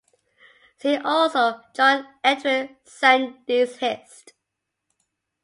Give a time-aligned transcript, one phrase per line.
[0.79, 4.33] See also John Edwin Sandys, Hist.